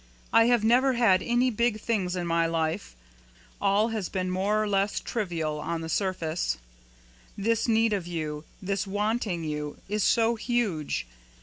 I 0.33 0.45
have 0.45 0.63
never 0.63 0.93
had 0.93 1.21
any 1.21 1.51
big 1.51 1.79
things 1.79 2.15
in 2.15 2.25
my 2.25 2.47
life; 2.47 2.95
all 3.61 3.89
has 3.89 4.09
been 4.09 4.31
more 4.31 4.59
or 4.63 4.67
less 4.67 4.99
trivial 4.99 5.59
on 5.59 5.81
the 5.81 5.89
surface. 5.89 6.57
This 7.37 7.67
need 7.67 7.93
of 7.93 8.07
you 8.07 8.43
this 8.63 8.87
wanting 8.87 9.43
you 9.43 9.77
is 9.87 10.03
so 10.03 10.33
huge. 10.33 11.05